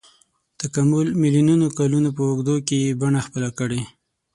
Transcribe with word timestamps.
تکامل 0.59 1.07
میلیونونو 1.21 1.67
کلونو 1.77 2.09
په 2.15 2.21
اوږدو 2.29 2.55
کې 2.67 2.75
یې 2.83 2.97
بڼه 3.01 3.19
خپله 3.27 3.49
کړې. 3.59 3.81